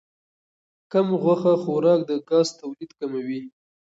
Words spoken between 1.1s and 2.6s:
غوښه خوراک د ګاز